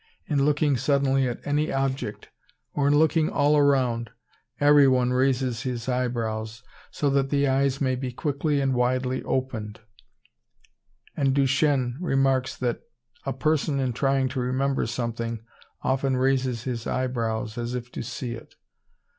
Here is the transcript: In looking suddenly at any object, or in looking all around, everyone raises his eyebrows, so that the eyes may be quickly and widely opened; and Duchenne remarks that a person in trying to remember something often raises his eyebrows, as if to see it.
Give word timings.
In 0.25 0.43
looking 0.45 0.77
suddenly 0.77 1.27
at 1.29 1.45
any 1.45 1.71
object, 1.71 2.29
or 2.73 2.87
in 2.87 2.95
looking 2.95 3.29
all 3.29 3.55
around, 3.55 4.09
everyone 4.59 5.13
raises 5.13 5.61
his 5.61 5.87
eyebrows, 5.87 6.63
so 6.89 7.07
that 7.11 7.29
the 7.29 7.47
eyes 7.47 7.79
may 7.79 7.93
be 7.95 8.11
quickly 8.11 8.59
and 8.61 8.73
widely 8.73 9.21
opened; 9.21 9.79
and 11.15 11.35
Duchenne 11.35 11.97
remarks 12.01 12.57
that 12.57 12.79
a 13.27 13.33
person 13.33 13.79
in 13.79 13.93
trying 13.93 14.27
to 14.29 14.39
remember 14.39 14.87
something 14.87 15.41
often 15.83 16.17
raises 16.17 16.63
his 16.63 16.87
eyebrows, 16.87 17.55
as 17.59 17.75
if 17.75 17.91
to 17.91 18.01
see 18.01 18.31
it. 18.33 18.55